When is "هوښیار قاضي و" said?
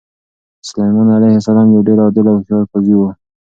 2.37-3.01